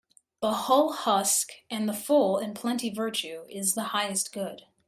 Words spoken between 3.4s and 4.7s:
is the highest good.